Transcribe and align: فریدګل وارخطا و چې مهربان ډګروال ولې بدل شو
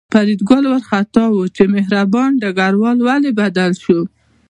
فریدګل 0.13 0.63
وارخطا 0.67 1.23
و 1.31 1.37
چې 1.55 1.63
مهربان 1.75 2.29
ډګروال 2.41 2.97
ولې 3.07 3.31
بدل 3.39 3.71
شو 3.83 3.99